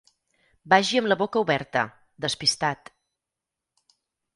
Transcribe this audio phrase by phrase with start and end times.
[0.73, 1.85] Vagi amb la boca oberta,
[2.29, 2.95] despistat.